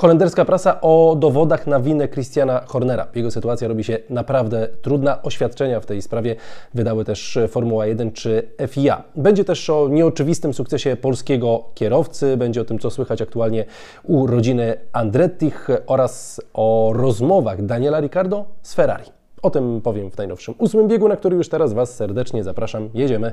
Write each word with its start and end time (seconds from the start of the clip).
Holenderska 0.00 0.44
prasa 0.44 0.80
o 0.80 1.16
dowodach 1.18 1.66
na 1.66 1.80
winę 1.80 2.08
Christiana 2.08 2.60
Hornera. 2.66 3.06
Jego 3.14 3.30
sytuacja 3.30 3.68
robi 3.68 3.84
się 3.84 3.98
naprawdę 4.10 4.68
trudna. 4.82 5.22
Oświadczenia 5.22 5.80
w 5.80 5.86
tej 5.86 6.02
sprawie 6.02 6.36
wydały 6.74 7.04
też 7.04 7.38
Formuła 7.48 7.86
1 7.86 8.12
czy 8.12 8.50
FIA. 8.68 9.02
Będzie 9.16 9.44
też 9.44 9.70
o 9.70 9.88
nieoczywistym 9.88 10.54
sukcesie 10.54 10.96
polskiego 10.96 11.64
kierowcy, 11.74 12.36
będzie 12.36 12.60
o 12.60 12.64
tym, 12.64 12.78
co 12.78 12.90
słychać 12.90 13.22
aktualnie 13.22 13.64
u 14.02 14.26
rodziny 14.26 14.76
Andrettich 14.92 15.68
oraz 15.86 16.40
o 16.54 16.92
rozmowach 16.94 17.64
Daniela 17.64 18.00
Ricardo 18.00 18.44
z 18.62 18.74
Ferrari. 18.74 19.04
O 19.42 19.50
tym 19.50 19.80
powiem 19.80 20.10
w 20.10 20.16
najnowszym 20.18 20.54
ósmym 20.58 20.88
biegu, 20.88 21.08
na 21.08 21.16
który 21.16 21.36
już 21.36 21.48
teraz 21.48 21.72
Was 21.72 21.94
serdecznie 21.94 22.44
zapraszam. 22.44 22.88
Jedziemy. 22.94 23.32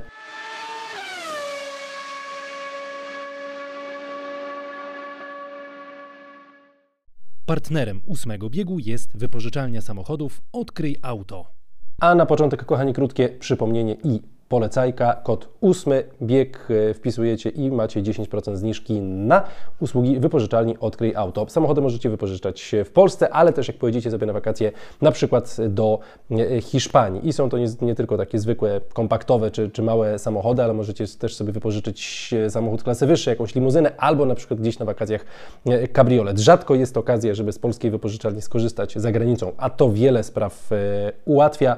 Partnerem 7.48 8.00
ósmego 8.06 8.50
biegu 8.50 8.78
jest 8.78 9.16
wypożyczalnia 9.18 9.80
samochodów 9.80 10.42
Odkryj 10.52 10.96
Auto. 11.02 11.46
A 12.00 12.14
na 12.14 12.26
początek, 12.26 12.64
kochani, 12.64 12.92
krótkie 12.92 13.28
przypomnienie 13.28 13.96
i 14.04 14.20
polecajka, 14.48 15.14
kod 15.22 15.48
ósmy 15.60 16.04
bieg 16.22 16.68
e, 16.70 16.94
wpisujecie 16.94 17.50
i 17.50 17.70
macie 17.70 18.02
10% 18.02 18.56
zniżki 18.56 19.00
na 19.00 19.42
usługi 19.80 20.20
wypożyczalni 20.20 20.78
Odkryj 20.80 21.16
Auto. 21.16 21.46
Samochody 21.48 21.80
możecie 21.80 22.10
wypożyczać 22.10 22.74
w 22.84 22.90
Polsce, 22.90 23.30
ale 23.30 23.52
też 23.52 23.68
jak 23.68 23.76
pojedziecie 23.76 24.10
sobie 24.10 24.26
na 24.26 24.32
wakacje 24.32 24.72
na 25.00 25.10
przykład 25.10 25.56
do 25.68 25.98
e, 26.30 26.60
Hiszpanii 26.60 27.28
i 27.28 27.32
są 27.32 27.50
to 27.50 27.58
nie, 27.58 27.66
nie 27.80 27.94
tylko 27.94 28.16
takie 28.16 28.38
zwykłe, 28.38 28.80
kompaktowe 28.92 29.50
czy, 29.50 29.70
czy 29.70 29.82
małe 29.82 30.18
samochody, 30.18 30.62
ale 30.62 30.74
możecie 30.74 31.06
też 31.06 31.36
sobie 31.36 31.52
wypożyczyć 31.52 32.30
e, 32.46 32.50
samochód 32.50 32.82
klasy 32.82 33.06
wyższej, 33.06 33.32
jakąś 33.32 33.54
limuzynę 33.54 33.92
albo 33.96 34.26
na 34.26 34.34
przykład 34.34 34.60
gdzieś 34.60 34.78
na 34.78 34.86
wakacjach 34.86 35.24
kabriolet. 35.92 36.38
Rzadko 36.38 36.74
jest 36.74 36.96
okazja, 36.96 37.34
żeby 37.34 37.52
z 37.52 37.58
polskiej 37.58 37.90
wypożyczalni 37.90 38.42
skorzystać 38.42 38.94
za 38.94 39.12
granicą, 39.12 39.52
a 39.56 39.70
to 39.70 39.92
wiele 39.92 40.22
spraw 40.22 40.70
ułatwia 41.24 41.76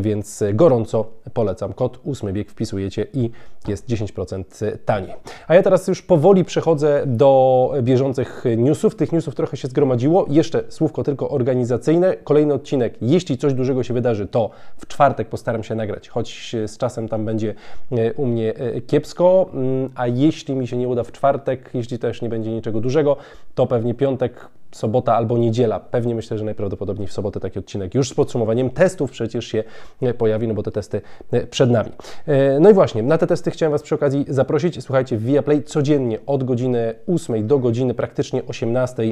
więc 0.00 0.44
gorąco 0.54 1.04
polecam. 1.34 1.72
Kod 1.72 2.00
8 2.06 2.32
bieg 2.32 2.50
wpisujecie 2.50 3.06
i 3.14 3.30
jest 3.68 3.88
10% 3.88 4.76
taniej. 4.84 5.14
A 5.48 5.54
ja 5.54 5.62
teraz 5.62 5.88
już 5.88 6.02
powoli 6.02 6.44
przechodzę 6.44 7.02
do 7.06 7.72
bieżących 7.82 8.44
newsów. 8.56 8.94
Tych 8.94 9.12
newsów 9.12 9.34
trochę 9.34 9.56
się 9.56 9.68
zgromadziło. 9.68 10.26
Jeszcze 10.28 10.64
słówko 10.68 11.02
tylko 11.04 11.30
organizacyjne. 11.30 12.16
Kolejny 12.16 12.54
odcinek, 12.54 12.94
jeśli 13.00 13.38
coś 13.38 13.54
dużego 13.54 13.82
się 13.82 13.94
wydarzy, 13.94 14.26
to 14.26 14.50
w 14.76 14.86
czwartek 14.86 15.28
postaram 15.28 15.62
się 15.62 15.74
nagrać, 15.74 16.08
choć 16.08 16.56
z 16.66 16.78
czasem 16.78 17.08
tam 17.08 17.24
będzie 17.24 17.54
e, 17.92 18.12
u 18.12 18.26
mnie 18.26 18.54
e, 18.54 18.80
kiepsko, 18.80 19.50
mm, 19.54 19.90
a 19.94 20.06
jeśli 20.06 20.54
mi 20.54 20.68
się 20.68 20.76
nie 20.76 20.88
uda 20.88 21.02
w 21.02 21.12
czwartek, 21.12 21.70
jeśli 21.74 21.98
też 21.98 22.22
nie 22.22 22.28
będzie 22.28 22.50
niczego 22.50 22.80
dużego, 22.80 23.16
to 23.54 23.66
pewnie 23.66 23.94
piątek 23.94 24.48
sobota 24.72 25.14
albo 25.16 25.38
niedziela. 25.38 25.80
Pewnie 25.80 26.14
myślę, 26.14 26.38
że 26.38 26.44
najprawdopodobniej 26.44 27.08
w 27.08 27.12
sobotę 27.12 27.40
taki 27.40 27.58
odcinek 27.58 27.94
już 27.94 28.08
z 28.08 28.14
podsumowaniem 28.14 28.70
testów 28.70 29.10
przecież 29.10 29.44
się 29.44 29.64
e, 30.02 30.14
pojawi, 30.14 30.48
no 30.48 30.54
bo 30.54 30.62
te 30.62 30.70
testy 30.70 31.00
e, 31.32 31.46
przed 31.46 31.70
nami. 31.70 31.90
E, 32.26 32.60
no 32.60 32.70
i 32.70 32.74
właśnie, 32.74 33.02
na 33.02 33.18
te 33.18 33.26
testy 33.26 33.50
chciałem 33.50 33.72
Was 33.72 33.82
przy 33.82 33.94
okazji 33.94 34.24
zaprosić. 34.28 34.82
Słuchajcie, 34.82 35.16
w 35.16 35.24
Viaplay 35.24 35.62
codziennie 35.62 36.18
od 36.26 36.44
godziny 36.44 36.94
8 37.14 37.46
do 37.46 37.58
godziny 37.58 37.94
praktycznie 37.94 38.46
18 38.46 39.02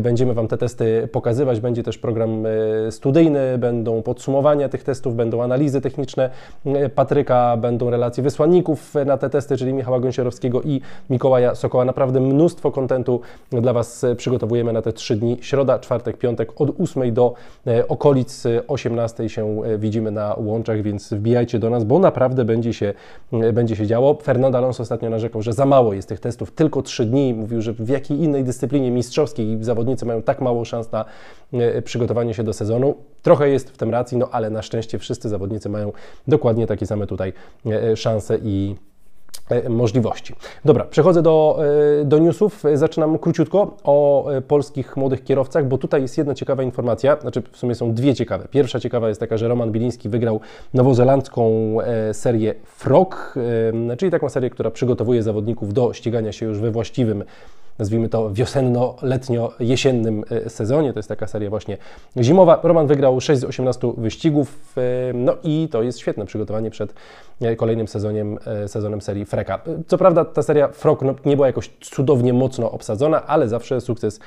będziemy 0.00 0.34
Wam 0.34 0.48
te 0.48 0.58
testy 0.58 1.08
pokazywać. 1.12 1.60
Będzie 1.60 1.82
też 1.82 1.98
program 1.98 2.44
studyjny, 2.90 3.58
będą 3.58 4.02
podsumowania 4.02 4.68
tych 4.68 4.84
testów, 4.84 5.16
będą 5.16 5.42
analizy 5.42 5.80
techniczne 5.80 6.30
Patryka, 6.94 7.56
będą 7.56 7.90
relacje 7.90 8.22
wysłanników 8.22 8.94
na 9.06 9.16
te 9.16 9.30
testy, 9.30 9.56
czyli 9.56 9.72
Michała 9.72 10.00
Gąsiorowskiego 10.00 10.62
i 10.62 10.80
Mikołaja 11.10 11.54
Sokoła. 11.54 11.84
Naprawdę 11.84 12.20
mnóstwo 12.20 12.70
kontentu 12.70 13.20
dla 13.50 13.72
Was 13.72 14.06
przygotowujemy 14.16 14.72
na 14.72 14.82
te 14.82 14.92
trzy 14.92 15.07
3 15.08 15.16
dni, 15.16 15.38
środa, 15.40 15.78
czwartek, 15.78 16.16
piątek 16.16 16.60
od 16.60 16.80
8 16.80 17.14
do 17.14 17.34
e, 17.66 17.88
okolic 17.88 18.44
18 18.66 19.28
się 19.28 19.62
e, 19.64 19.78
widzimy 19.78 20.10
na 20.10 20.34
łączach, 20.38 20.82
więc 20.82 21.12
wbijajcie 21.12 21.58
do 21.58 21.70
nas, 21.70 21.84
bo 21.84 21.98
naprawdę 21.98 22.44
będzie 22.44 22.72
się, 22.72 22.94
e, 23.32 23.52
będzie 23.52 23.76
się 23.76 23.86
działo. 23.86 24.18
Fernando 24.22 24.58
Alonso 24.58 24.82
ostatnio 24.82 25.10
narzekał, 25.10 25.42
że 25.42 25.52
za 25.52 25.66
mało 25.66 25.94
jest 25.94 26.08
tych 26.08 26.20
testów, 26.20 26.50
tylko 26.50 26.82
3 26.82 27.06
dni. 27.06 27.34
Mówił, 27.34 27.62
że 27.62 27.72
w 27.72 27.88
jakiej 27.88 28.22
innej 28.22 28.44
dyscyplinie 28.44 28.90
mistrzowskiej 28.90 29.64
zawodnicy 29.64 30.06
mają 30.06 30.22
tak 30.22 30.40
mało 30.40 30.64
szans 30.64 30.92
na 30.92 31.04
przygotowanie 31.84 32.34
się 32.34 32.44
do 32.44 32.52
sezonu. 32.52 32.94
Trochę 33.22 33.48
jest 33.48 33.70
w 33.70 33.76
tym 33.76 33.90
racji, 33.90 34.18
no 34.18 34.28
ale 34.32 34.50
na 34.50 34.62
szczęście 34.62 34.98
wszyscy 34.98 35.28
zawodnicy 35.28 35.68
mają 35.68 35.92
dokładnie 36.26 36.66
takie 36.66 36.86
same 36.86 37.06
tutaj 37.06 37.32
szanse 37.94 38.38
i 38.42 38.74
E, 38.74 38.97
możliwości. 39.68 40.34
Dobra, 40.64 40.84
przechodzę 40.84 41.22
do, 41.22 41.58
e, 42.00 42.04
do 42.04 42.18
newsów. 42.18 42.62
Zaczynam 42.74 43.18
króciutko 43.18 43.76
o 43.84 44.30
e, 44.30 44.40
polskich 44.40 44.96
młodych 44.96 45.24
kierowcach, 45.24 45.68
bo 45.68 45.78
tutaj 45.78 46.02
jest 46.02 46.18
jedna 46.18 46.34
ciekawa 46.34 46.62
informacja, 46.62 47.16
znaczy 47.20 47.42
w 47.52 47.56
sumie 47.56 47.74
są 47.74 47.94
dwie 47.94 48.14
ciekawe. 48.14 48.48
Pierwsza 48.50 48.80
ciekawa 48.80 49.08
jest 49.08 49.20
taka, 49.20 49.36
że 49.36 49.48
Roman 49.48 49.72
Biliński 49.72 50.08
wygrał 50.08 50.40
nowozelandzką 50.74 51.76
serię 52.12 52.54
Frog, 52.64 53.34
czyli 53.98 54.10
taką 54.10 54.28
serię, 54.28 54.50
która 54.50 54.70
przygotowuje 54.70 55.22
zawodników 55.22 55.72
do 55.72 55.92
ścigania 55.92 56.32
się 56.32 56.46
już 56.46 56.58
we 56.58 56.70
właściwym 56.70 57.24
nazwijmy 57.78 58.08
to 58.08 58.30
wiosenno-letnio-jesiennym 58.30 60.24
e, 60.30 60.50
sezonie. 60.50 60.92
To 60.92 60.98
jest 60.98 61.08
taka 61.08 61.26
seria 61.26 61.50
właśnie 61.50 61.76
zimowa. 62.16 62.60
Roman 62.62 62.86
wygrał 62.86 63.20
6 63.20 63.40
z 63.40 63.44
18 63.44 63.92
wyścigów, 63.96 64.74
e, 64.76 65.12
no 65.14 65.36
i 65.42 65.68
to 65.70 65.82
jest 65.82 65.98
świetne 65.98 66.26
przygotowanie 66.26 66.70
przed 66.70 66.94
e, 67.40 67.56
kolejnym 67.56 67.88
sezoniem, 67.88 68.38
sezonem 68.66 69.00
serii 69.00 69.24
Freka. 69.24 69.60
Co 69.86 69.98
prawda 69.98 70.24
ta 70.24 70.42
seria 70.42 70.68
Frog 70.68 71.02
no, 71.02 71.14
nie 71.24 71.36
była 71.36 71.46
jakoś 71.46 71.70
cudownie 71.80 72.32
mocno 72.32 72.70
obsadzona, 72.70 73.26
ale 73.26 73.48
zawsze 73.48 73.80
sukces 73.80 74.20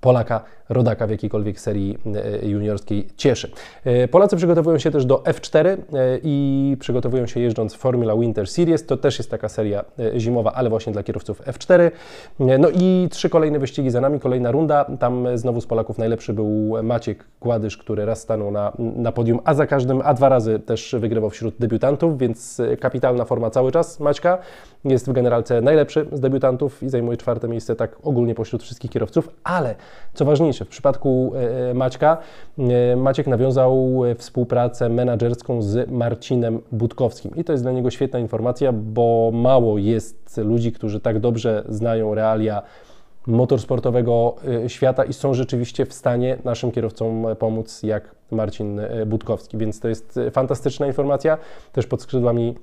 Polaka, 0.00 0.44
rodaka 0.68 1.06
w 1.06 1.10
jakiejkolwiek 1.10 1.60
serii 1.60 1.98
e, 2.42 2.48
juniorskiej 2.48 3.08
cieszy. 3.16 3.50
E, 3.84 4.08
Polacy 4.08 4.36
przygotowują 4.36 4.78
się 4.78 4.90
też 4.90 5.04
do 5.04 5.16
F4 5.16 5.66
e, 5.66 5.76
i 6.22 6.76
przygotowują 6.80 7.26
się 7.26 7.40
jeżdżąc 7.40 7.74
Formula 7.74 8.16
Winter 8.16 8.46
Series. 8.46 8.86
To 8.86 8.96
też 8.96 9.18
jest 9.18 9.30
taka 9.30 9.48
seria 9.48 9.84
zimowa, 10.16 10.52
ale 10.52 10.70
właśnie 10.70 10.92
dla 10.92 11.02
kierowców 11.02 11.42
F4. 11.42 11.90
No 12.38 12.68
i 12.74 13.08
trzy 13.10 13.30
kolejne 13.30 13.58
wyścigi 13.58 13.90
za 13.90 14.00
nami, 14.00 14.20
kolejna 14.20 14.50
runda. 14.50 14.86
Tam 14.98 15.26
znowu 15.34 15.60
z 15.60 15.66
Polaków 15.66 15.98
najlepszy 15.98 16.32
był 16.32 16.82
Maciek 16.82 17.24
Kładysz, 17.40 17.76
który 17.76 18.04
raz 18.04 18.20
stanął 18.20 18.50
na, 18.50 18.72
na 18.78 19.12
podium, 19.12 19.40
a 19.44 19.54
za 19.54 19.66
każdym, 19.66 20.00
a 20.04 20.14
dwa 20.14 20.28
razy 20.28 20.58
też 20.58 20.96
wygrywał 20.98 21.30
wśród 21.30 21.54
debiutantów, 21.58 22.18
więc 22.18 22.62
kapitalna 22.80 23.24
forma 23.24 23.50
cały 23.50 23.72
czas 23.72 24.00
Maćka. 24.00 24.38
Jest 24.84 25.08
w 25.08 25.12
generalce 25.12 25.60
najlepszy 25.60 26.06
z 26.12 26.20
debiutantów 26.20 26.82
i 26.82 26.88
zajmuje 26.88 27.16
czwarte 27.16 27.48
miejsce 27.48 27.76
tak 27.76 27.96
ogólnie 28.02 28.34
pośród 28.34 28.62
wszystkich 28.62 28.90
kierowców, 28.90 29.28
ale 29.44 29.74
co 30.14 30.24
ważniejsze, 30.24 30.64
w 30.64 30.68
przypadku 30.68 31.32
e, 31.34 31.70
e, 31.70 31.74
Maćka, 31.74 32.18
e, 32.58 32.96
Maciek 32.96 33.26
nawiązał 33.26 34.02
współpracę 34.18 34.88
menedżerską 34.88 35.62
z 35.62 35.90
Marcinem 35.90 36.60
Budkowskim 36.72 37.36
i 37.36 37.44
to 37.44 37.52
jest 37.52 37.64
dla 37.64 37.72
niego 37.72 37.90
świetna 37.90 38.18
informacja, 38.18 38.72
bo 38.72 39.30
mało 39.34 39.78
jest 39.78 40.36
ludzi, 40.44 40.72
którzy 40.72 41.00
tak 41.00 41.18
dobrze 41.18 41.64
znają 41.68 42.14
realia 42.14 42.62
motorsportowego 43.26 44.36
świata 44.66 45.04
i 45.04 45.12
są 45.12 45.34
rzeczywiście 45.34 45.86
w 45.86 45.92
stanie 45.92 46.38
naszym 46.44 46.72
kierowcom 46.72 47.26
pomóc, 47.38 47.82
jak 47.82 48.14
Marcin 48.30 48.80
Budkowski. 49.06 49.58
Więc 49.58 49.80
to 49.80 49.88
jest 49.88 50.20
fantastyczna 50.30 50.86
informacja. 50.86 51.38
Też 51.72 51.86
pod 51.86 52.02
skrzydłami 52.02 52.54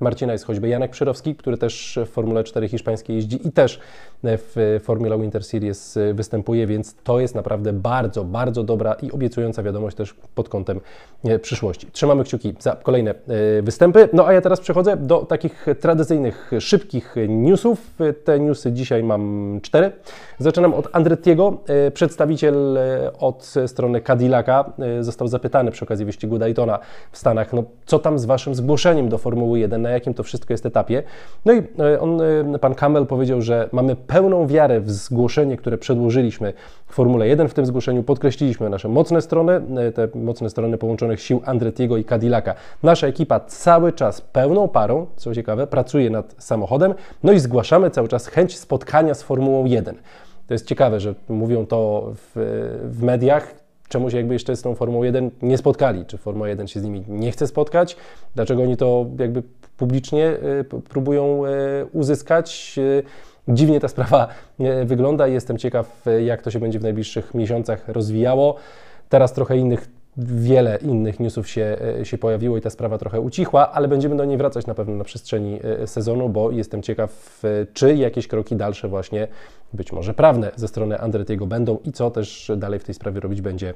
Marcina 0.00 0.32
jest 0.32 0.44
choćby 0.44 0.68
Janek 0.68 0.90
Przyrowski, 0.90 1.34
który 1.34 1.58
też 1.58 1.98
w 2.06 2.08
Formule 2.08 2.44
4 2.44 2.68
hiszpańskiej 2.68 3.16
jeździ 3.16 3.48
i 3.48 3.52
też 3.52 3.80
w 4.24 4.80
Formula 4.82 5.18
Winter 5.18 5.44
Series 5.44 5.98
występuje, 6.14 6.66
więc 6.66 6.94
to 7.04 7.20
jest 7.20 7.34
naprawdę 7.34 7.72
bardzo, 7.72 8.24
bardzo 8.24 8.62
dobra 8.64 8.94
i 8.94 9.12
obiecująca 9.12 9.62
wiadomość 9.62 9.96
też 9.96 10.14
pod 10.34 10.48
kątem 10.48 10.80
e, 11.24 11.38
przyszłości. 11.38 11.86
Trzymamy 11.92 12.24
kciuki 12.24 12.54
za 12.58 12.76
kolejne 12.76 13.10
e, 13.10 13.62
występy. 13.62 14.08
No 14.12 14.26
a 14.26 14.32
ja 14.32 14.40
teraz 14.40 14.60
przechodzę 14.60 14.96
do 14.96 15.18
takich 15.18 15.66
tradycyjnych, 15.80 16.50
szybkich 16.60 17.14
newsów. 17.28 17.90
Te 18.24 18.40
newsy 18.40 18.72
dzisiaj 18.72 19.02
mam 19.02 19.60
cztery. 19.62 19.92
Zaczynam 20.38 20.74
od 20.74 20.88
Andrettiego. 20.92 21.58
E, 21.66 21.90
przedstawiciel 21.90 22.78
od 23.18 23.54
strony 23.66 24.00
Cadillaca 24.00 24.72
został 25.00 25.28
zapytany 25.28 25.70
przy 25.70 25.84
okazji 25.84 26.06
wyścigu 26.06 26.38
Daytona 26.38 26.78
w 27.12 27.18
Stanach, 27.18 27.52
no 27.52 27.64
co 27.86 27.98
tam 27.98 28.18
z 28.18 28.24
Waszym 28.24 28.54
zgłoszeniem 28.54 29.08
do 29.08 29.18
Formuły 29.18 29.58
1, 29.58 29.85
na 29.86 29.92
jakim 29.92 30.14
to 30.14 30.22
wszystko 30.22 30.52
jest 30.52 30.66
etapie. 30.66 31.02
No 31.44 31.52
i 31.52 31.62
on, 32.00 32.20
pan 32.60 32.74
Kamel 32.74 33.06
powiedział, 33.06 33.42
że 33.42 33.68
mamy 33.72 33.96
pełną 33.96 34.46
wiarę 34.46 34.80
w 34.80 34.90
zgłoszenie, 34.90 35.56
które 35.56 35.78
przedłożyliśmy 35.78 36.52
w 36.86 36.94
Formule 36.94 37.28
1. 37.28 37.48
W 37.48 37.54
tym 37.54 37.66
zgłoszeniu 37.66 38.02
podkreśliliśmy 38.02 38.70
nasze 38.70 38.88
mocne 38.88 39.22
strony, 39.22 39.52
e, 39.76 39.92
te 39.92 40.08
mocne 40.14 40.50
strony 40.50 40.78
połączonych 40.78 41.20
sił 41.20 41.42
Andretiego 41.44 41.96
i 41.96 42.04
Cadillaca. 42.04 42.54
Nasza 42.82 43.06
ekipa 43.06 43.40
cały 43.40 43.92
czas 43.92 44.20
pełną 44.20 44.68
parą, 44.68 45.06
co 45.16 45.34
ciekawe, 45.34 45.66
pracuje 45.66 46.10
nad 46.10 46.34
samochodem, 46.38 46.94
no 47.22 47.32
i 47.32 47.38
zgłaszamy 47.38 47.90
cały 47.90 48.08
czas 48.08 48.26
chęć 48.26 48.58
spotkania 48.58 49.14
z 49.14 49.22
Formułą 49.22 49.64
1. 49.64 49.94
To 50.46 50.54
jest 50.54 50.66
ciekawe, 50.66 51.00
że 51.00 51.14
mówią 51.28 51.66
to 51.66 52.12
w, 52.14 52.32
w 52.90 53.02
mediach, 53.02 53.65
czemu 53.88 54.10
się 54.10 54.16
jakby 54.16 54.34
jeszcze 54.34 54.56
z 54.56 54.62
tą 54.62 54.74
Formułą 54.74 55.02
1 55.02 55.30
nie 55.42 55.58
spotkali, 55.58 56.04
czy 56.06 56.18
Formuła 56.18 56.48
1 56.48 56.68
się 56.68 56.80
z 56.80 56.84
nimi 56.84 57.04
nie 57.08 57.32
chce 57.32 57.46
spotkać, 57.46 57.96
dlaczego 58.34 58.62
oni 58.62 58.76
to 58.76 59.06
jakby 59.18 59.42
publicznie 59.76 60.26
e, 60.26 60.64
próbują 60.64 61.46
e, 61.46 61.50
uzyskać. 61.92 62.76
Dziwnie 63.48 63.80
ta 63.80 63.88
sprawa 63.88 64.28
wygląda. 64.84 65.26
Jestem 65.26 65.58
ciekaw, 65.58 66.04
jak 66.24 66.42
to 66.42 66.50
się 66.50 66.60
będzie 66.60 66.78
w 66.78 66.82
najbliższych 66.82 67.34
miesiącach 67.34 67.88
rozwijało. 67.88 68.56
Teraz 69.08 69.32
trochę 69.32 69.56
innych 69.56 69.88
wiele 70.18 70.78
innych 70.82 71.20
newsów 71.20 71.48
się, 71.48 71.76
się 72.02 72.18
pojawiło 72.18 72.56
i 72.56 72.60
ta 72.60 72.70
sprawa 72.70 72.98
trochę 72.98 73.20
ucichła, 73.20 73.72
ale 73.72 73.88
będziemy 73.88 74.16
do 74.16 74.24
niej 74.24 74.38
wracać 74.38 74.66
na 74.66 74.74
pewno 74.74 74.96
na 74.96 75.04
przestrzeni 75.04 75.60
sezonu, 75.86 76.28
bo 76.28 76.50
jestem 76.50 76.82
ciekaw, 76.82 77.42
czy 77.72 77.94
jakieś 77.94 78.28
kroki 78.28 78.56
dalsze 78.56 78.88
właśnie, 78.88 79.28
być 79.72 79.92
może 79.92 80.14
prawne, 80.14 80.50
ze 80.56 80.68
strony 80.68 81.00
Andretiego 81.00 81.46
będą 81.46 81.78
i 81.84 81.92
co 81.92 82.10
też 82.10 82.52
dalej 82.56 82.80
w 82.80 82.84
tej 82.84 82.94
sprawie 82.94 83.20
robić 83.20 83.40
będzie 83.40 83.74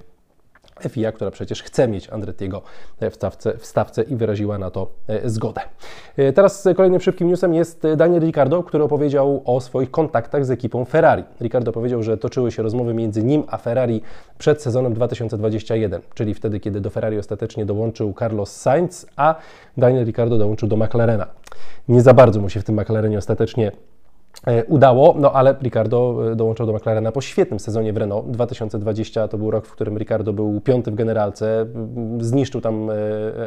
FIA, 0.88 1.12
która 1.12 1.30
przecież 1.30 1.62
chce 1.62 1.88
mieć 1.88 2.10
Andrettiego 2.10 2.62
w 3.10 3.14
stawce, 3.14 3.58
w 3.58 3.66
stawce 3.66 4.02
i 4.02 4.16
wyraziła 4.16 4.58
na 4.58 4.70
to 4.70 4.90
e, 5.08 5.30
zgodę. 5.30 5.60
E, 6.16 6.32
teraz 6.32 6.68
kolejnym 6.76 7.00
szybkim 7.00 7.28
newsem 7.28 7.54
jest 7.54 7.82
Daniel 7.96 8.22
Ricciardo, 8.22 8.62
który 8.62 8.84
opowiedział 8.84 9.42
o 9.44 9.60
swoich 9.60 9.90
kontaktach 9.90 10.44
z 10.44 10.50
ekipą 10.50 10.84
Ferrari. 10.84 11.24
Ricciardo 11.40 11.72
powiedział, 11.72 12.02
że 12.02 12.18
toczyły 12.18 12.52
się 12.52 12.62
rozmowy 12.62 12.94
między 12.94 13.24
nim 13.24 13.44
a 13.48 13.56
Ferrari 13.56 14.02
przed 14.38 14.62
sezonem 14.62 14.94
2021, 14.94 16.00
czyli 16.14 16.34
wtedy, 16.34 16.60
kiedy 16.60 16.80
do 16.80 16.90
Ferrari 16.90 17.18
ostatecznie 17.18 17.66
dołączył 17.66 18.14
Carlos 18.18 18.56
Sainz, 18.56 19.06
a 19.16 19.34
Daniel 19.76 20.04
Ricciardo 20.04 20.38
dołączył 20.38 20.68
do 20.68 20.76
McLarena. 20.76 21.26
Nie 21.88 22.02
za 22.02 22.14
bardzo 22.14 22.40
mu 22.40 22.48
się 22.48 22.60
w 22.60 22.64
tym 22.64 22.80
McLarenie 22.80 23.18
ostatecznie 23.18 23.72
udało, 24.68 25.14
no 25.18 25.32
ale 25.32 25.54
Ricardo 25.62 26.30
e, 26.32 26.36
dołączył 26.36 26.66
do 26.66 26.72
McLarena 26.72 27.12
po 27.12 27.20
świetnym 27.20 27.60
sezonie 27.60 27.92
w 27.92 27.96
Renault. 27.96 28.30
2020 28.30 29.28
to 29.28 29.38
był 29.38 29.50
rok, 29.50 29.66
w 29.66 29.72
którym 29.72 29.98
Ricardo 29.98 30.32
był 30.32 30.60
piąty 30.60 30.90
w 30.90 30.94
generalce, 30.94 31.66
zniszczył 32.20 32.60
tam 32.60 32.90
e, 32.90 32.94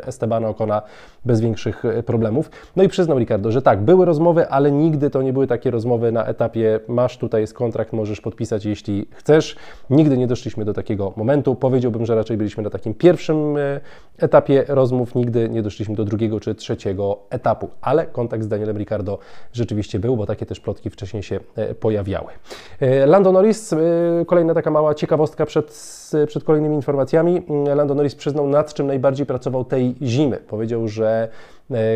Estebana 0.08 0.50
Ocona 0.50 0.82
bez 1.26 1.42
większych 1.42 1.84
problemów. 2.06 2.52
No 2.76 2.84
i 2.84 2.88
przyznał 2.88 3.20
Ricardo, 3.20 3.52
że 3.52 3.62
tak, 3.62 3.82
były 3.82 4.06
rozmowy, 4.06 4.50
ale 4.50 4.72
nigdy 4.72 5.10
to 5.10 5.22
nie 5.22 5.34
były 5.34 5.48
takie 5.48 5.72
rozmowy 5.72 6.12
na 6.12 6.26
etapie 6.26 6.80
masz 6.88 7.18
tutaj 7.18 7.42
jest 7.42 7.54
kontrakt, 7.54 7.94
możesz 7.94 8.22
podpisać 8.22 8.66
jeśli 8.66 9.08
chcesz. 9.12 9.56
Nigdy 9.90 10.18
nie 10.18 10.28
doszliśmy 10.28 10.66
do 10.66 10.74
takiego 10.74 11.14
momentu. 11.16 11.56
Powiedziałbym, 11.56 12.06
że 12.06 12.16
raczej 12.16 12.38
byliśmy 12.38 12.64
na 12.64 12.70
takim 12.70 12.94
pierwszym 12.94 13.56
etapie 14.18 14.66
rozmów, 14.68 15.16
nigdy 15.16 15.50
nie 15.50 15.62
doszliśmy 15.62 15.96
do 15.96 16.06
drugiego 16.06 16.40
czy 16.40 16.56
trzeciego 16.56 17.20
etapu, 17.30 17.70
ale 17.82 18.06
kontakt 18.06 18.44
z 18.44 18.48
Danielem 18.48 18.78
Ricardo 18.78 19.20
rzeczywiście 19.54 20.00
był, 20.00 20.18
bo 20.18 20.26
takie 20.26 20.46
też 20.46 20.60
plotki 20.60 20.73
plotki 20.74 20.90
wcześniej 20.90 21.24
się 21.24 21.40
e, 21.56 21.76
pojawiały. 21.76 22.28
E, 22.80 23.06
Lando 23.06 23.32
Norris, 23.32 23.74
e, 23.74 23.78
kolejna 24.26 24.54
taka 24.54 24.72
mała 24.72 24.96
ciekawostka 24.96 25.46
przed, 25.46 25.68
przed 26.28 26.44
kolejnymi 26.44 26.76
informacjami. 26.76 27.42
Lando 27.76 27.96
Norris 27.96 28.16
przyznał, 28.16 28.48
nad 28.48 28.74
czym 28.74 28.88
najbardziej 28.88 29.26
pracował 29.26 29.66
tej 29.66 29.96
zimy. 30.02 30.38
Powiedział, 30.38 30.88
że 30.88 31.30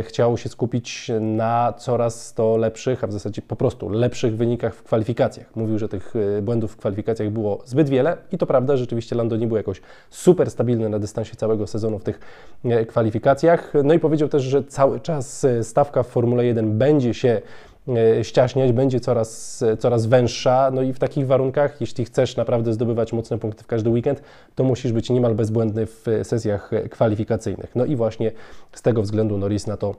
chciał 0.02 0.38
się 0.38 0.50
skupić 0.50 1.12
na 1.22 1.74
coraz 1.78 2.34
to 2.34 2.58
lepszych, 2.58 3.04
a 3.04 3.08
w 3.08 3.12
zasadzie 3.12 3.42
po 3.42 3.56
prostu 3.56 3.90
lepszych 3.90 4.38
wynikach 4.38 4.76
w 4.76 4.84
kwalifikacjach. 4.84 5.56
Mówił, 5.56 5.80
że 5.80 5.90
tych 5.90 6.14
błędów 6.42 6.72
w 6.72 6.78
kwalifikacjach 6.78 7.30
było 7.30 7.60
zbyt 7.66 7.90
wiele 7.90 8.18
i 8.32 8.38
to 8.38 8.46
prawda, 8.46 8.78
rzeczywiście 8.78 9.16
Lando 9.16 9.38
nie 9.38 9.48
był 9.48 9.58
jakoś 9.58 9.82
super 10.10 10.52
stabilny 10.52 10.90
na 10.90 11.00
dystansie 11.00 11.36
całego 11.36 11.68
sezonu 11.68 12.00
w 12.00 12.04
tych 12.04 12.20
kwalifikacjach. 12.88 13.74
No 13.84 13.94
i 13.94 14.00
powiedział 14.00 14.30
też, 14.30 14.44
że 14.44 14.64
cały 14.64 15.00
czas 15.00 15.46
stawka 15.62 16.04
w 16.04 16.08
Formule 16.08 16.46
1 16.46 16.78
będzie 16.78 17.14
się 17.14 17.42
ściaśniać, 18.24 18.72
będzie 18.72 19.00
coraz, 19.00 19.64
coraz 19.80 20.06
węższa. 20.06 20.72
No 20.74 20.82
i 20.82 20.94
w 20.94 21.00
takich 21.00 21.28
warunkach, 21.28 21.82
jeśli 21.82 22.06
chcesz 22.06 22.38
naprawdę 22.38 22.74
zdobywać 22.74 23.14
mocne 23.14 23.38
punkty 23.38 23.64
w 23.64 23.68
każdy 23.68 23.90
weekend, 23.90 24.22
to 24.56 24.64
musisz 24.64 24.92
być 24.92 25.10
niemal 25.10 25.36
bezbłędny 25.36 25.86
w 25.86 26.06
sesjach 26.24 26.72
kwalifikacyjnych. 26.90 27.76
No 27.76 27.86
i 27.86 27.96
właśnie 27.96 28.32
z 28.74 28.82
tego 28.82 29.02
względu 29.02 29.38
Norris 29.38 29.68
na 29.68 29.78
to 29.78 29.96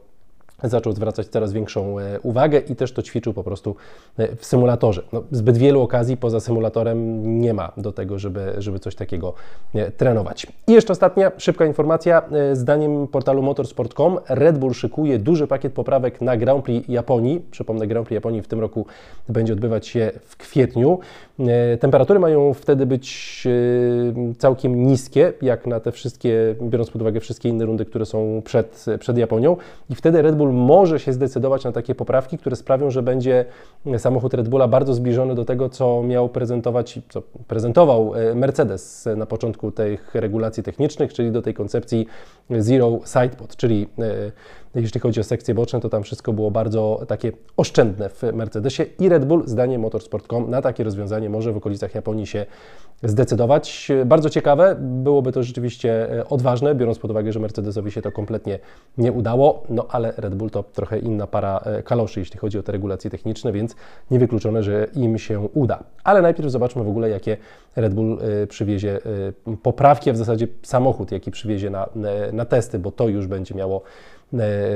zaczął 0.62 0.92
zwracać 0.92 1.26
coraz 1.26 1.52
większą 1.52 1.98
e, 1.98 2.20
uwagę 2.20 2.58
i 2.58 2.76
też 2.76 2.92
to 2.92 3.02
ćwiczył 3.02 3.34
po 3.34 3.44
prostu 3.44 3.76
e, 4.18 4.36
w 4.36 4.46
symulatorze. 4.46 5.02
No, 5.12 5.22
zbyt 5.30 5.56
wielu 5.56 5.82
okazji 5.82 6.16
poza 6.16 6.40
symulatorem 6.40 7.40
nie 7.40 7.54
ma 7.54 7.72
do 7.76 7.92
tego, 7.92 8.18
żeby, 8.18 8.54
żeby 8.58 8.78
coś 8.78 8.94
takiego 8.94 9.34
e, 9.74 9.90
trenować. 9.90 10.46
I 10.66 10.72
jeszcze 10.72 10.92
ostatnia 10.92 11.32
szybka 11.38 11.66
informacja. 11.66 12.22
Zdaniem 12.52 13.06
portalu 13.06 13.42
motorsport.com 13.42 14.18
Red 14.28 14.58
Bull 14.58 14.74
szykuje 14.74 15.18
duży 15.18 15.46
pakiet 15.46 15.72
poprawek 15.72 16.20
na 16.20 16.36
Grand 16.36 16.64
Prix 16.64 16.88
Japonii. 16.88 17.40
Przypomnę, 17.50 17.86
Grand 17.86 18.06
Prix 18.06 18.14
Japonii 18.14 18.42
w 18.42 18.48
tym 18.48 18.60
roku 18.60 18.86
będzie 19.28 19.52
odbywać 19.52 19.86
się 19.86 20.10
w 20.24 20.36
kwietniu. 20.36 20.98
Temperatury 21.80 22.20
mają 22.20 22.54
wtedy 22.54 22.86
być 22.86 23.48
całkiem 24.38 24.86
niskie, 24.86 25.32
jak 25.42 25.66
na 25.66 25.80
te 25.80 25.92
wszystkie, 25.92 26.54
biorąc 26.62 26.90
pod 26.90 27.02
uwagę 27.02 27.20
wszystkie 27.20 27.48
inne 27.48 27.64
rundy, 27.64 27.84
które 27.84 28.06
są 28.06 28.42
przed, 28.44 28.86
przed 29.00 29.18
Japonią. 29.18 29.56
I 29.90 29.94
wtedy 29.94 30.22
Red 30.22 30.36
Bull 30.36 30.47
może 30.52 31.00
się 31.00 31.12
zdecydować 31.12 31.64
na 31.64 31.72
takie 31.72 31.94
poprawki, 31.94 32.38
które 32.38 32.56
sprawią, 32.56 32.90
że 32.90 33.02
będzie 33.02 33.44
samochód 33.98 34.34
Red 34.34 34.48
Bulla 34.48 34.68
bardzo 34.68 34.94
zbliżony 34.94 35.34
do 35.34 35.44
tego, 35.44 35.68
co 35.68 36.02
miał 36.02 36.28
prezentować, 36.28 37.00
co 37.08 37.22
prezentował 37.46 38.14
e, 38.14 38.34
Mercedes 38.34 39.08
na 39.16 39.26
początku 39.26 39.72
tych 39.72 40.14
regulacji 40.14 40.62
technicznych, 40.62 41.12
czyli 41.12 41.32
do 41.32 41.42
tej 41.42 41.54
koncepcji 41.54 42.06
Zero 42.50 42.98
Sidepod, 43.04 43.56
czyli 43.56 43.88
e, 43.98 44.32
jeśli 44.82 45.00
chodzi 45.00 45.20
o 45.20 45.24
sekcje 45.24 45.54
boczne, 45.54 45.80
to 45.80 45.88
tam 45.88 46.02
wszystko 46.02 46.32
było 46.32 46.50
bardzo 46.50 47.00
takie 47.08 47.32
oszczędne 47.56 48.08
w 48.08 48.22
Mercedesie 48.32 48.82
i 49.00 49.08
Red 49.08 49.24
Bull, 49.24 49.42
zdaniem 49.46 49.80
motorsport.com, 49.80 50.50
na 50.50 50.62
takie 50.62 50.84
rozwiązanie 50.84 51.30
może 51.30 51.52
w 51.52 51.56
okolicach 51.56 51.94
Japonii 51.94 52.26
się 52.26 52.46
zdecydować. 53.02 53.88
Bardzo 54.06 54.30
ciekawe, 54.30 54.76
byłoby 54.80 55.32
to 55.32 55.42
rzeczywiście 55.42 56.12
e, 56.12 56.28
odważne, 56.28 56.74
biorąc 56.74 56.98
pod 56.98 57.10
uwagę, 57.10 57.32
że 57.32 57.40
Mercedesowi 57.40 57.90
się 57.90 58.02
to 58.02 58.12
kompletnie 58.12 58.58
nie 58.98 59.12
udało, 59.12 59.62
no 59.68 59.86
ale 59.90 60.12
Red 60.16 60.34
Bull 60.34 60.50
to 60.50 60.62
trochę 60.62 60.98
inna 60.98 61.26
para 61.26 61.58
e, 61.58 61.82
kaloszy, 61.82 62.20
jeśli 62.20 62.38
chodzi 62.38 62.58
o 62.58 62.62
te 62.62 62.72
regulacje 62.72 63.10
techniczne, 63.10 63.52
więc 63.52 63.76
niewykluczone, 64.10 64.62
że 64.62 64.86
im 64.94 65.18
się 65.18 65.40
uda. 65.40 65.84
Ale 66.04 66.22
najpierw 66.22 66.50
zobaczmy 66.50 66.84
w 66.84 66.88
ogóle, 66.88 67.10
jakie 67.10 67.36
Red 67.76 67.94
Bull 67.94 68.18
e, 68.42 68.46
przywiezie 68.46 68.98
poprawki, 69.62 70.10
a 70.10 70.12
w 70.12 70.16
zasadzie 70.16 70.48
samochód, 70.62 71.12
jaki 71.12 71.30
przywiezie 71.30 71.70
na, 71.70 71.88
na 72.32 72.44
testy, 72.44 72.78
bo 72.78 72.90
to 72.90 73.08
już 73.08 73.26
będzie 73.26 73.54
miało 73.54 73.82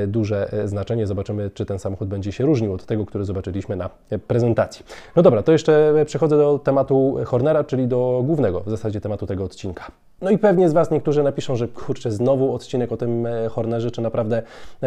duże 0.06 0.52
e, 0.52 0.68
znaczenie. 0.68 1.06
Zobaczymy, 1.06 1.50
czy 1.50 1.66
ten 1.66 1.78
samochód 1.78 2.08
będzie 2.08 2.32
się 2.32 2.44
różnił 2.44 2.72
od 2.72 2.86
tego, 2.86 3.06
który 3.06 3.24
zobaczyliśmy 3.24 3.76
na 3.76 3.90
prezentacji. 4.26 4.84
No 5.16 5.22
dobra, 5.22 5.42
to 5.42 5.52
jeszcze 5.52 5.94
przechodzę 6.06 6.36
do 6.36 6.58
tematu 6.58 7.16
Hornera, 7.24 7.64
czyli 7.64 7.88
do 7.88 8.22
głównego 8.26 8.60
w 8.60 8.70
zasadzie 8.70 9.00
tematu 9.00 9.26
tego 9.26 9.44
odcinka. 9.44 9.90
No 10.20 10.30
i 10.30 10.38
pewnie 10.38 10.68
z 10.68 10.72
Was 10.72 10.90
niektórzy 10.90 11.22
napiszą, 11.22 11.56
że 11.56 11.68
kurczę, 11.68 12.10
znowu 12.10 12.54
odcinek 12.54 12.92
o 12.92 12.96
tym 12.96 13.26
e, 13.26 13.48
Hornerze, 13.48 13.90
czy 13.90 14.00
naprawdę 14.00 14.42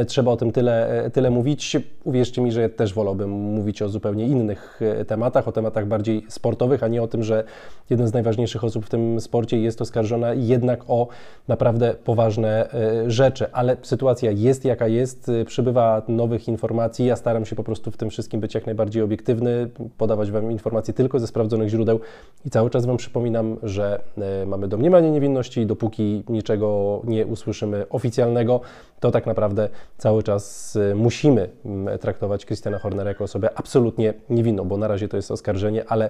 trzeba 0.08 0.32
o 0.32 0.38
tym 0.38 0.52
tyle, 0.52 1.10
tyle 1.14 1.30
mówić. 1.30 1.78
Uwierzcie 2.04 2.42
mi, 2.42 2.52
że 2.52 2.62
ja 2.62 2.70
też 2.70 2.94
wolałbym 2.94 3.30
mówić 3.30 3.82
o 3.82 3.90
zupełnie 3.90 4.28
innych 4.28 4.80
tematach, 5.08 5.48
o 5.48 5.52
tematach 5.52 5.88
bardziej 5.88 6.26
sportowych, 6.30 6.84
a 6.84 6.88
nie 6.88 7.02
o 7.02 7.08
tym, 7.08 7.24
że 7.24 7.44
jeden 7.90 8.08
z 8.08 8.14
najważniejszych 8.14 8.64
osób 8.64 8.86
w 8.86 8.90
tym 8.90 9.22
sporcie 9.22 9.60
jest 9.60 9.82
oskarżona 9.82 10.34
jednak 10.34 10.84
o 10.88 11.08
naprawdę 11.48 11.96
poważne 12.04 12.70
rzeczy, 13.08 13.52
ale 13.52 13.78
sytuacja 13.82 14.32
jest 14.32 14.55
jest 14.56 14.66
jaka 14.66 14.88
jest, 14.88 15.30
y, 15.30 15.46
przybywa 15.46 16.02
nowych 16.08 16.48
informacji. 16.48 17.06
Ja 17.06 17.16
staram 17.16 17.46
się 17.46 17.56
po 17.56 17.64
prostu 17.64 17.92
w 17.92 17.98
tym 17.98 18.10
wszystkim 18.10 18.40
być 18.40 18.56
jak 18.56 18.66
najbardziej 18.66 19.04
obiektywny, 19.04 19.70
podawać 19.98 20.32
Wam 20.32 20.52
informacje 20.52 20.94
tylko 20.94 21.20
ze 21.20 21.28
sprawdzonych 21.28 21.70
źródeł 21.70 22.00
i 22.46 22.50
cały 22.50 22.70
czas 22.70 22.86
Wam 22.86 22.98
przypominam, 22.98 23.58
że 23.64 24.02
y, 24.44 24.46
mamy 24.46 24.68
domniemanie 24.68 25.12
niewinności 25.12 25.66
dopóki 25.66 26.24
niczego 26.30 27.02
nie 27.04 27.26
usłyszymy 27.26 27.86
oficjalnego, 27.90 28.62
to 29.00 29.12
tak 29.12 29.26
naprawdę 29.26 29.70
cały 29.98 30.24
czas 30.24 30.76
y, 30.76 30.96
musimy 30.96 31.50
mm, 31.66 32.00
traktować 32.00 32.46
Christiana 32.46 32.80
Hornera 32.80 33.10
jako 33.10 33.24
osobę 33.24 33.50
absolutnie 33.56 34.14
niewinną, 34.30 34.64
bo 34.64 34.78
na 34.78 34.88
razie 34.88 35.08
to 35.08 35.18
jest 35.18 35.32
oskarżenie, 35.32 35.84
ale 35.88 36.10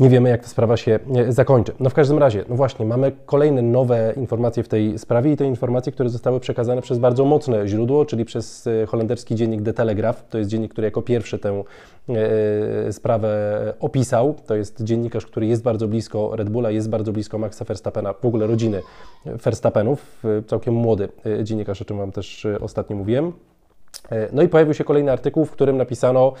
nie 0.00 0.08
wiemy, 0.08 0.28
jak 0.28 0.42
ta 0.42 0.48
sprawa 0.48 0.76
się 0.76 0.98
e, 1.16 1.32
zakończy. 1.32 1.72
No 1.80 1.90
w 1.90 1.94
każdym 1.94 2.18
razie, 2.18 2.44
no 2.48 2.56
właśnie, 2.56 2.86
mamy 2.86 3.12
kolejne 3.26 3.62
nowe 3.62 4.12
informacje 4.16 4.62
w 4.62 4.68
tej 4.68 4.98
sprawie 4.98 5.32
i 5.32 5.36
te 5.36 5.44
informacje, 5.44 5.92
które 5.92 6.08
zostały 6.08 6.40
przekazane 6.40 6.82
przez 6.82 6.98
bardzo 6.98 7.24
mocne 7.24 7.68
źródło, 7.68 8.04
czyli 8.04 8.24
przez 8.24 8.66
e, 8.66 8.86
holenderski 8.86 9.34
dziennik 9.34 9.62
De 9.62 9.72
Telegraph. 9.72 10.28
To 10.28 10.38
jest 10.38 10.50
dziennik, 10.50 10.72
który 10.72 10.84
jako 10.84 11.02
pierwszy 11.02 11.38
tę 11.38 11.62
e, 12.08 12.92
sprawę 12.92 13.74
opisał. 13.80 14.34
To 14.46 14.54
jest 14.54 14.82
dziennikarz, 14.82 15.26
który 15.26 15.46
jest 15.46 15.62
bardzo 15.62 15.88
blisko 15.88 16.36
Red 16.36 16.50
Bulla, 16.50 16.70
jest 16.70 16.90
bardzo 16.90 17.12
blisko 17.12 17.38
Maxa 17.38 17.64
Verstappena, 17.64 18.12
w 18.12 18.24
ogóle 18.24 18.46
rodziny 18.46 18.82
Verstappenów. 19.26 20.22
Całkiem 20.46 20.74
młody 20.74 21.08
dziennikarz, 21.42 21.82
o 21.82 21.84
czym 21.84 21.98
Wam 21.98 22.12
też 22.12 22.46
ostatnio 22.60 22.96
mówiłem. 22.96 23.32
No 24.32 24.42
i 24.42 24.48
pojawił 24.48 24.74
się 24.74 24.84
kolejny 24.84 25.12
artykuł, 25.12 25.44
w 25.44 25.50
którym 25.50 25.76
napisano 25.76 26.32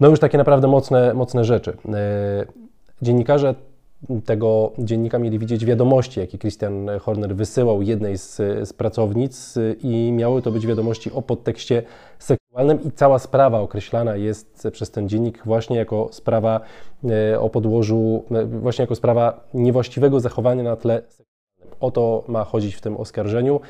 no 0.00 0.08
już 0.08 0.20
takie 0.20 0.38
naprawdę 0.38 0.68
mocne, 0.68 1.14
mocne 1.14 1.44
rzeczy. 1.44 1.76
Dziennikarze 3.02 3.54
tego 4.24 4.72
dziennika 4.78 5.18
mieli 5.18 5.38
widzieć 5.38 5.64
wiadomości, 5.64 6.20
jakie 6.20 6.38
Christian 6.38 6.90
Horner 7.00 7.36
wysyłał 7.36 7.82
jednej 7.82 8.18
z, 8.18 8.36
z, 8.36 8.72
pracownic 8.72 9.54
i 9.82 10.12
miały 10.12 10.42
to 10.42 10.50
być 10.50 10.66
wiadomości 10.66 11.12
o 11.12 11.22
podtekście 11.22 11.82
seksualnym 12.18 12.82
i 12.84 12.92
cała 12.92 13.18
sprawa 13.18 13.60
określana 13.60 14.16
jest 14.16 14.68
przez 14.72 14.90
ten 14.90 15.08
dziennik 15.08 15.42
właśnie 15.44 15.76
jako 15.76 16.08
sprawa 16.12 16.60
e, 17.04 17.40
o 17.40 17.50
podłożu, 17.50 18.24
e, 18.30 18.44
właśnie 18.44 18.82
jako 18.82 18.94
sprawa 18.94 19.48
niewłaściwego 19.54 20.20
zachowania 20.20 20.62
na 20.62 20.76
tle 20.76 21.02
seksualnym. 21.08 21.33
O 21.80 21.90
to 21.90 22.24
ma 22.28 22.44
chodzić 22.44 22.74
w 22.74 22.80
tym 22.80 22.96
oskarżeniu, 22.96 23.60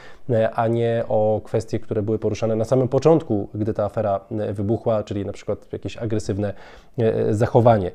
a 0.55 0.69
nie 0.69 1.05
o 1.09 1.41
kwestie, 1.45 1.79
które 1.79 2.03
były 2.03 2.19
poruszane 2.19 2.57
na 2.57 2.65
samym 2.65 2.89
początku, 2.89 3.49
gdy 3.55 3.75
ta 3.75 3.85
afera 3.85 4.21
wybuchła, 4.53 5.03
czyli 5.03 5.27
na 5.27 5.33
przykład 5.33 5.73
jakieś 5.73 5.97
agresywne 5.97 6.55
zachowanie. 7.31 7.91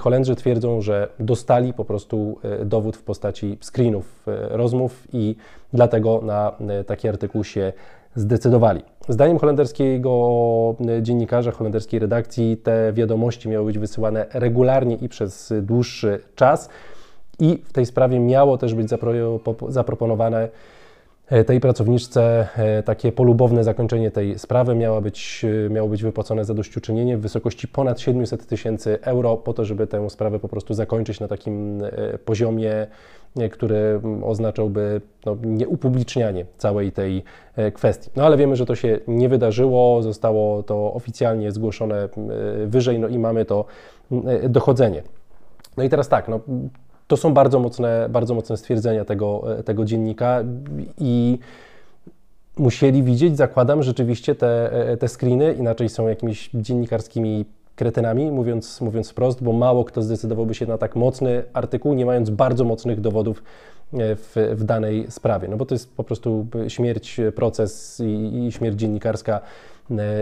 Holendrzy 0.00 0.36
twierdzą, 0.36 0.80
że 0.80 1.08
dostali 1.20 1.72
po 1.72 1.84
prostu 1.84 2.38
dowód 2.64 2.96
w 2.96 3.02
postaci 3.02 3.58
screenów 3.60 4.26
rozmów 4.50 5.08
i 5.12 5.36
dlatego 5.72 6.20
na 6.22 6.52
taki 6.86 7.08
artykuł 7.08 7.44
się 7.44 7.72
zdecydowali. 8.14 8.82
Zdaniem 9.08 9.38
holenderskiego 9.38 10.74
dziennikarza, 11.02 11.50
holenderskiej 11.50 12.00
redakcji, 12.00 12.56
te 12.56 12.92
wiadomości 12.92 13.48
miały 13.48 13.66
być 13.66 13.78
wysyłane 13.78 14.26
regularnie 14.32 14.94
i 14.96 15.08
przez 15.08 15.52
dłuższy 15.62 16.20
czas. 16.34 16.68
I 17.38 17.58
w 17.64 17.72
tej 17.72 17.86
sprawie 17.86 18.20
miało 18.20 18.58
też 18.58 18.74
być 18.74 18.88
zaproponowane 19.68 20.48
e, 21.28 21.44
tej 21.44 21.60
pracowniczce 21.60 22.48
e, 22.56 22.82
takie 22.82 23.12
polubowne 23.12 23.64
zakończenie 23.64 24.10
tej 24.10 24.38
sprawy. 24.38 24.74
Miało 24.74 25.00
być, 25.00 25.44
e, 25.66 25.70
miało 25.70 25.88
być 25.88 26.02
wypłacone 26.02 26.44
zadośćuczynienie 26.44 27.16
w 27.16 27.20
wysokości 27.20 27.68
ponad 27.68 28.00
700 28.00 28.46
tysięcy 28.46 28.98
euro 29.02 29.36
po 29.36 29.54
to, 29.54 29.64
żeby 29.64 29.86
tę 29.86 30.10
sprawę 30.10 30.38
po 30.38 30.48
prostu 30.48 30.74
zakończyć 30.74 31.20
na 31.20 31.28
takim 31.28 31.82
poziomie 32.24 32.86
który 33.52 34.00
oznaczałby 34.22 35.00
no, 35.26 35.36
nieupublicznianie 35.44 36.46
całej 36.58 36.92
tej 36.92 37.24
kwestii. 37.74 38.10
No 38.16 38.26
ale 38.26 38.36
wiemy, 38.36 38.56
że 38.56 38.66
to 38.66 38.74
się 38.74 38.98
nie 39.08 39.28
wydarzyło, 39.28 40.02
zostało 40.02 40.62
to 40.62 40.94
oficjalnie 40.94 41.52
zgłoszone 41.52 41.96
e, 41.96 42.08
wyżej, 42.66 42.98
no 42.98 43.08
i 43.08 43.18
mamy 43.18 43.44
to 43.44 43.64
e, 44.26 44.48
dochodzenie. 44.48 45.02
No 45.76 45.82
i 45.82 45.88
teraz 45.88 46.08
tak, 46.08 46.28
no, 46.28 46.40
to 47.06 47.16
są 47.16 47.34
bardzo 47.34 47.60
mocne, 47.60 48.06
bardzo 48.10 48.34
mocne 48.34 48.56
stwierdzenia 48.56 49.04
tego, 49.04 49.44
tego 49.64 49.84
dziennika 49.84 50.44
i 50.98 51.38
musieli 52.58 53.02
widzieć, 53.02 53.36
zakładam, 53.36 53.82
rzeczywiście 53.82 54.34
te, 54.34 54.70
te 55.00 55.08
screeny, 55.08 55.54
inaczej 55.58 55.88
są 55.88 56.08
jakimiś 56.08 56.50
dziennikarskimi 56.54 57.44
kretynami, 57.76 58.30
mówiąc, 58.30 58.80
mówiąc 58.80 59.10
wprost, 59.10 59.42
bo 59.42 59.52
mało 59.52 59.84
kto 59.84 60.02
zdecydowałby 60.02 60.54
się 60.54 60.66
na 60.66 60.78
tak 60.78 60.96
mocny 60.96 61.42
artykuł, 61.52 61.94
nie 61.94 62.06
mając 62.06 62.30
bardzo 62.30 62.64
mocnych 62.64 63.00
dowodów 63.00 63.42
e, 63.92 64.16
w, 64.16 64.36
w 64.54 64.64
danej 64.64 65.06
sprawie. 65.10 65.48
No 65.48 65.56
bo 65.56 65.66
to 65.66 65.74
jest 65.74 65.96
po 65.96 66.04
prostu 66.04 66.46
śmierć, 66.68 67.20
proces 67.34 68.00
i, 68.00 68.46
i 68.46 68.52
śmierć 68.52 68.78
dziennikarska 68.78 69.40
E, 69.40 69.75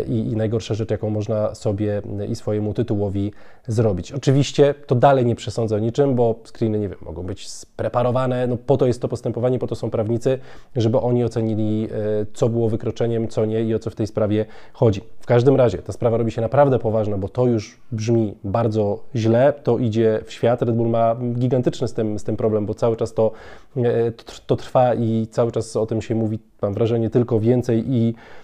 i, 0.06 0.12
i 0.12 0.36
najgorsza 0.36 0.74
rzecz, 0.74 0.90
jaką 0.90 1.10
można 1.10 1.54
sobie 1.54 2.02
e, 2.20 2.26
i 2.26 2.34
swojemu 2.34 2.74
tytułowi 2.74 3.32
zrobić. 3.66 4.12
Oczywiście 4.12 4.74
to 4.86 4.94
dalej 4.94 5.26
nie 5.26 5.34
przesądza 5.34 5.76
o 5.76 5.78
niczym, 5.78 6.14
bo 6.14 6.34
screeny, 6.44 6.78
nie 6.78 6.88
wiem, 6.88 6.98
mogą 7.02 7.22
być 7.22 7.48
spreparowane, 7.48 8.46
no 8.46 8.56
po 8.56 8.76
to 8.76 8.86
jest 8.86 9.02
to 9.02 9.08
postępowanie, 9.08 9.58
po 9.58 9.66
to 9.66 9.74
są 9.74 9.90
prawnicy, 9.90 10.38
żeby 10.76 11.00
oni 11.00 11.24
ocenili, 11.24 11.88
e, 11.92 12.26
co 12.34 12.48
było 12.48 12.68
wykroczeniem, 12.68 13.28
co 13.28 13.44
nie 13.44 13.62
i 13.62 13.74
o 13.74 13.78
co 13.78 13.90
w 13.90 13.94
tej 13.94 14.06
sprawie 14.06 14.46
chodzi. 14.72 15.00
W 15.20 15.26
każdym 15.26 15.56
razie 15.56 15.78
ta 15.78 15.92
sprawa 15.92 16.16
robi 16.16 16.30
się 16.30 16.40
naprawdę 16.40 16.78
poważna, 16.78 17.18
bo 17.18 17.28
to 17.28 17.46
już 17.46 17.80
brzmi 17.92 18.34
bardzo 18.44 19.04
źle, 19.16 19.52
to 19.62 19.78
idzie 19.78 20.20
w 20.24 20.32
świat. 20.32 20.62
Red 20.62 20.76
Bull 20.76 20.88
ma 20.88 21.16
gigantyczny 21.34 21.88
z 21.88 21.92
tym, 21.92 22.18
z 22.18 22.24
tym 22.24 22.36
problem, 22.36 22.66
bo 22.66 22.74
cały 22.74 22.96
czas 22.96 23.14
to, 23.14 23.32
to 24.46 24.56
trwa 24.56 24.94
i 24.94 25.26
cały 25.30 25.52
czas 25.52 25.76
o 25.76 25.86
tym 25.86 26.02
się 26.02 26.14
mówi, 26.14 26.38
mam 26.62 26.74
wrażenie, 26.74 27.10
tylko 27.10 27.40
więcej 27.40 27.84
i 27.86 28.14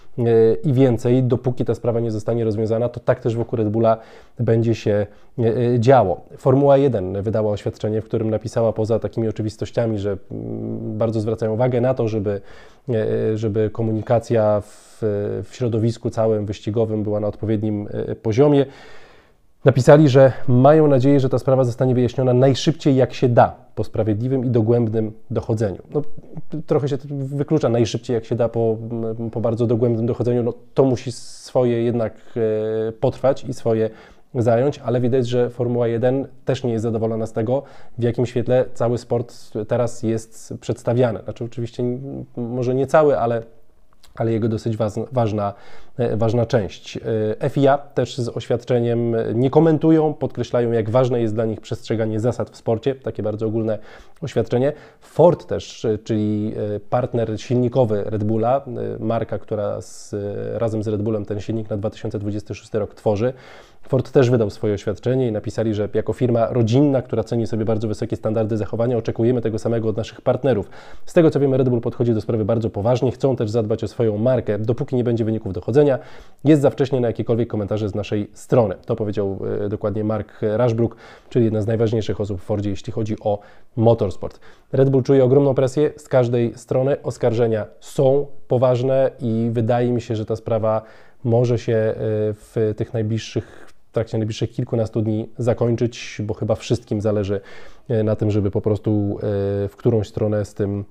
i 0.63 0.73
więcej, 0.73 1.23
dopóki 1.23 1.65
ta 1.65 1.75
sprawa 1.75 1.99
nie 1.99 2.11
zostanie 2.11 2.43
rozwiązana, 2.43 2.89
to 2.89 2.99
tak 2.99 3.19
też 3.19 3.35
wokół 3.35 3.57
Red 3.57 3.69
Bulla 3.69 3.97
będzie 4.39 4.75
się 4.75 5.07
e, 5.39 5.43
e, 5.43 5.79
działo. 5.79 6.21
Formuła 6.37 6.77
1 6.77 7.21
wydała 7.21 7.51
oświadczenie, 7.51 8.01
w 8.01 8.05
którym 8.05 8.29
napisała 8.29 8.73
poza 8.73 8.99
takimi 8.99 9.27
oczywistościami, 9.27 9.99
że 9.99 10.17
mm, 10.31 10.97
bardzo 10.97 11.19
zwracają 11.19 11.53
uwagę 11.53 11.81
na 11.81 11.93
to, 11.93 12.07
żeby, 12.07 12.41
żeby 13.35 13.69
komunikacja 13.69 14.61
w, 14.61 14.97
w 15.43 15.55
środowisku 15.55 16.09
całym 16.09 16.45
wyścigowym 16.45 17.03
była 17.03 17.19
na 17.19 17.27
odpowiednim 17.27 17.87
poziomie. 18.21 18.65
Napisali, 19.65 20.09
że 20.09 20.33
mają 20.47 20.87
nadzieję, 20.87 21.19
że 21.19 21.29
ta 21.29 21.39
sprawa 21.39 21.63
zostanie 21.63 21.95
wyjaśniona 21.95 22.33
najszybciej 22.33 22.95
jak 22.95 23.13
się 23.13 23.29
da 23.29 23.55
po 23.75 23.83
sprawiedliwym 23.83 24.45
i 24.45 24.49
dogłębnym 24.49 25.11
dochodzeniu. 25.31 25.81
No, 25.93 26.01
trochę 26.67 26.87
się 26.87 26.97
wyklucza 27.09 27.69
najszybciej 27.69 28.13
jak 28.13 28.25
się 28.25 28.35
da 28.35 28.49
po, 28.49 28.77
po 29.31 29.41
bardzo 29.41 29.67
dogłębnym 29.67 30.05
dochodzeniu. 30.05 30.43
No, 30.43 30.53
to 30.73 30.83
musi 30.83 31.11
swoje 31.11 31.83
jednak 31.83 32.13
e, 32.87 32.91
potrwać 32.91 33.43
i 33.43 33.53
swoje 33.53 33.89
zająć, 34.35 34.79
ale 34.79 35.01
widać, 35.01 35.27
że 35.27 35.49
Formuła 35.49 35.87
1 35.87 36.27
też 36.45 36.63
nie 36.63 36.71
jest 36.71 36.83
zadowolona 36.83 37.25
z 37.25 37.33
tego, 37.33 37.63
w 37.97 38.03
jakim 38.03 38.25
świetle 38.25 38.65
cały 38.73 38.97
sport 38.97 39.33
teraz 39.67 40.03
jest 40.03 40.53
przedstawiany. 40.61 41.19
Znaczy, 41.23 41.43
oczywiście 41.43 41.83
może 42.37 42.75
nie 42.75 42.87
cały, 42.87 43.19
ale 43.19 43.43
ale 44.15 44.31
jego 44.31 44.49
dosyć 44.49 44.77
ważna, 45.11 45.53
e, 45.97 46.17
ważna 46.17 46.45
część. 46.45 46.99
E, 47.41 47.49
FIA 47.49 47.77
też 47.77 48.17
z 48.17 48.29
oświadczeniem 48.29 49.15
nie 49.33 49.49
komentują, 49.49 50.13
podkreślają, 50.13 50.71
jak 50.71 50.89
ważne 50.89 51.21
jest 51.21 51.33
dla 51.33 51.45
nich 51.45 51.61
przestrzeganie 51.61 52.19
zasad 52.19 52.49
w 52.49 52.57
sporcie, 52.57 52.95
takie 52.95 53.23
bardzo 53.23 53.47
ogólne 53.47 53.79
oświadczenie. 54.21 54.73
Ford 55.01 55.45
też, 55.45 55.85
e, 55.85 55.97
czyli 55.97 56.53
partner 56.89 57.41
silnikowy 57.41 58.03
Red 58.05 58.23
Bulla, 58.23 58.65
marka, 58.99 59.39
która 59.39 59.81
z, 59.81 60.15
razem 60.53 60.83
z 60.83 60.87
Red 60.87 61.01
Bullem 61.01 61.25
ten 61.25 61.39
silnik 61.39 61.69
na 61.69 61.77
2026 61.77 62.73
rok 62.73 62.93
tworzy, 62.93 63.33
Ford 63.81 64.11
też 64.11 64.29
wydał 64.29 64.49
swoje 64.49 64.73
oświadczenie 64.73 65.27
i 65.27 65.31
napisali, 65.31 65.73
że 65.73 65.89
jako 65.93 66.13
firma 66.13 66.47
rodzinna, 66.49 67.01
która 67.01 67.23
ceni 67.23 67.47
sobie 67.47 67.65
bardzo 67.65 67.87
wysokie 67.87 68.15
standardy 68.15 68.57
zachowania, 68.57 68.97
oczekujemy 68.97 69.41
tego 69.41 69.59
samego 69.59 69.89
od 69.89 69.97
naszych 69.97 70.21
partnerów. 70.21 70.69
Z 71.05 71.13
tego 71.13 71.29
co 71.31 71.39
wiemy, 71.39 71.57
Red 71.57 71.69
Bull 71.69 71.81
podchodzi 71.81 72.13
do 72.13 72.21
sprawy 72.21 72.45
bardzo 72.45 72.69
poważnie, 72.69 73.11
chcą 73.11 73.35
też 73.35 73.49
zadbać 73.49 73.83
o 73.83 73.87
swoją 73.87 74.17
markę. 74.17 74.59
Dopóki 74.59 74.95
nie 74.95 75.03
będzie 75.03 75.25
wyników 75.25 75.53
dochodzenia, 75.53 75.99
jest 76.43 76.61
za 76.61 76.69
wcześnie 76.69 76.99
na 76.99 77.07
jakiekolwiek 77.07 77.49
komentarze 77.49 77.89
z 77.89 77.95
naszej 77.95 78.29
strony. 78.33 78.75
To 78.85 78.95
powiedział 78.95 79.39
e, 79.65 79.69
dokładnie 79.69 80.03
Mark 80.03 80.37
Rashbrook, 80.41 80.95
czyli 81.29 81.45
jedna 81.45 81.61
z 81.61 81.67
najważniejszych 81.67 82.21
osób 82.21 82.41
w 82.41 82.43
Fordzie, 82.43 82.69
jeśli 82.69 82.93
chodzi 82.93 83.15
o 83.19 83.39
motorsport. 83.75 84.39
Red 84.71 84.89
Bull 84.89 85.03
czuje 85.03 85.23
ogromną 85.23 85.53
presję 85.53 85.91
z 85.97 86.07
każdej 86.07 86.57
strony. 86.57 87.01
Oskarżenia 87.03 87.65
są 87.79 88.27
poważne 88.47 89.11
i 89.19 89.49
wydaje 89.51 89.91
mi 89.91 90.01
się, 90.01 90.15
że 90.15 90.25
ta 90.25 90.35
sprawa 90.35 90.81
może 91.23 91.59
się 91.59 91.73
e, 91.73 91.93
w 92.33 92.73
tych 92.77 92.93
najbliższych 92.93 93.70
trakcie 93.91 94.17
najbliższych 94.17 94.51
kilkunastu 94.51 95.01
dni 95.01 95.29
zakończyć, 95.37 96.21
bo 96.23 96.33
chyba 96.33 96.55
wszystkim 96.55 97.01
zależy 97.01 97.41
e, 97.89 98.03
na 98.03 98.15
tym, 98.15 98.31
żeby 98.31 98.51
po 98.51 98.61
prostu 98.61 99.17
e, 99.17 99.19
w 99.67 99.73
którąś 99.77 100.07
stronę 100.07 100.45
z 100.45 100.53
tym, 100.53 100.85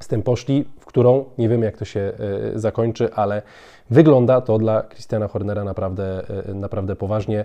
z 0.00 0.08
tym 0.08 0.22
poszli, 0.22 0.64
w 0.80 0.84
którą 0.84 1.24
nie 1.38 1.48
wiemy, 1.48 1.66
jak 1.66 1.76
to 1.76 1.84
się 1.84 2.00
e, 2.00 2.58
zakończy, 2.58 3.12
ale 3.14 3.42
wygląda 3.90 4.40
to 4.40 4.58
dla 4.58 4.82
Christiana 4.82 5.28
Hornera 5.28 5.64
naprawdę, 5.64 6.22
naprawdę 6.54 6.96
poważnie. 6.96 7.44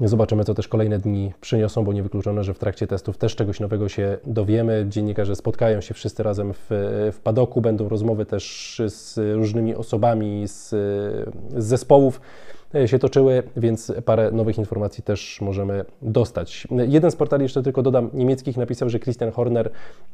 Zobaczymy, 0.00 0.44
co 0.44 0.54
też 0.54 0.68
kolejne 0.68 0.98
dni 0.98 1.32
przyniosą, 1.40 1.84
bo 1.84 1.92
niewykluczone, 1.92 2.44
że 2.44 2.54
w 2.54 2.58
trakcie 2.58 2.86
testów 2.86 3.18
też 3.18 3.36
czegoś 3.36 3.60
nowego 3.60 3.88
się 3.88 4.18
dowiemy. 4.24 4.86
Dziennikarze 4.88 5.36
spotkają 5.36 5.80
się 5.80 5.94
wszyscy 5.94 6.22
razem 6.22 6.52
w, 6.52 6.66
w 7.12 7.18
padoku, 7.22 7.60
będą 7.60 7.88
rozmowy 7.88 8.26
też 8.26 8.82
z 8.86 9.18
różnymi 9.36 9.74
osobami 9.74 10.48
z, 10.48 10.68
z 10.68 11.64
zespołów 11.64 12.20
się 12.86 12.98
toczyły, 12.98 13.42
więc 13.56 13.92
parę 14.04 14.30
nowych 14.30 14.58
informacji 14.58 15.02
też 15.02 15.40
możemy 15.40 15.84
dostać. 16.02 16.68
Jeden 16.88 17.10
z 17.10 17.16
portali, 17.16 17.42
jeszcze 17.42 17.62
tylko 17.62 17.82
dodam, 17.82 18.10
niemieckich 18.14 18.56
napisał, 18.56 18.90
że 18.90 19.00
Christian 19.00 19.30
Horner 19.30 19.70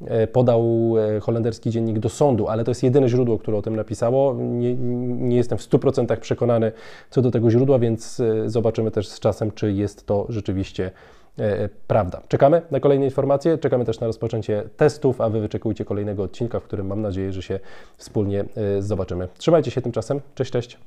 e, 0.07 0.27
podał 0.27 0.95
e, 1.17 1.21
holenderski 1.21 1.71
dziennik 1.71 1.99
do 1.99 2.09
sądu, 2.09 2.49
ale 2.49 2.65
to 2.65 2.71
jest 2.71 2.83
jedyne 2.83 3.09
źródło, 3.09 3.39
które 3.39 3.57
o 3.57 3.63
tym 3.63 3.77
napisało. 3.77 4.35
Nie, 4.35 4.75
nie 4.75 5.37
jestem 5.37 5.59
w 5.59 5.63
100% 5.63 6.17
przekonany 6.17 6.73
co 7.11 7.23
do 7.23 7.31
tego 7.31 7.51
źródła, 7.51 7.79
więc 7.79 8.23
zobaczymy 8.47 8.91
też 8.91 9.09
z 9.09 9.21
czasem, 9.21 9.53
czy 9.53 9.73
jest 9.73 10.07
to 10.07 10.27
rzeczywiście 10.29 10.91
prawda. 11.87 12.23
Czekamy 12.29 12.63
na 12.71 12.81
kolejne 12.81 13.05
informacje, 13.05 13.59
czekamy 13.59 13.85
też 13.85 14.01
na 14.01 14.07
rozpoczęcie 14.07 14.63
testów, 14.77 15.21
a 15.21 15.29
Wy 15.29 15.41
wyczekujcie 15.41 15.85
kolejnego 15.85 16.23
odcinka, 16.23 16.61
w 16.61 16.63
którym 16.63 16.87
mam 16.87 17.03
nadzieję, 17.03 17.33
że 17.33 17.43
się 17.43 17.61
wspólnie 17.97 18.45
zobaczymy. 18.79 19.29
Trzymajcie 19.39 19.71
się 19.71 19.83
tymczasem. 19.83 20.21
Cześć, 20.35 20.51
cześć. 20.51 20.79